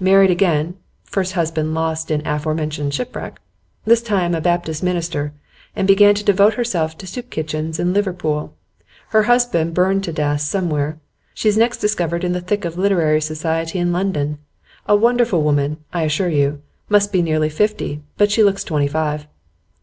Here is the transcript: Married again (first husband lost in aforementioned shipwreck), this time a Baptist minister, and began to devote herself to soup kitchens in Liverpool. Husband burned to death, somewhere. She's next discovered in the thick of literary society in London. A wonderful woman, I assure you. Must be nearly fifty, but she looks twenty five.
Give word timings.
Married 0.00 0.30
again 0.30 0.78
(first 1.02 1.34
husband 1.34 1.74
lost 1.74 2.10
in 2.10 2.26
aforementioned 2.26 2.94
shipwreck), 2.94 3.38
this 3.84 4.00
time 4.00 4.34
a 4.34 4.40
Baptist 4.40 4.82
minister, 4.82 5.34
and 5.76 5.86
began 5.86 6.14
to 6.14 6.24
devote 6.24 6.54
herself 6.54 6.96
to 6.96 7.06
soup 7.06 7.28
kitchens 7.28 7.78
in 7.78 7.92
Liverpool. 7.92 8.54
Husband 9.12 9.74
burned 9.74 10.02
to 10.04 10.10
death, 10.10 10.40
somewhere. 10.40 10.98
She's 11.34 11.58
next 11.58 11.80
discovered 11.82 12.24
in 12.24 12.32
the 12.32 12.40
thick 12.40 12.64
of 12.64 12.78
literary 12.78 13.20
society 13.20 13.78
in 13.78 13.92
London. 13.92 14.38
A 14.88 14.96
wonderful 14.96 15.42
woman, 15.42 15.76
I 15.92 16.04
assure 16.04 16.30
you. 16.30 16.62
Must 16.88 17.12
be 17.12 17.20
nearly 17.20 17.50
fifty, 17.50 18.00
but 18.16 18.30
she 18.32 18.42
looks 18.42 18.64
twenty 18.64 18.88
five. 18.88 19.26